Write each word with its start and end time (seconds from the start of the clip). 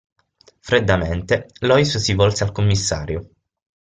Freddamente, 0.61 1.45
Lois 1.59 1.97
si 1.99 2.15
volse 2.15 2.43
al 2.43 2.51
commissario. 2.51 3.29